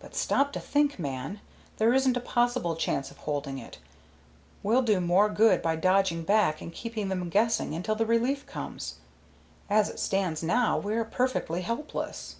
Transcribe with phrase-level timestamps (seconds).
[0.00, 1.38] "But stop to think, man.
[1.76, 3.78] There isn't a possible chance of holding it.
[4.64, 8.96] We'll do more good by dodging back and keeping them guessing until the relief comes.
[9.70, 12.34] As it stands now we are perfectly helpless."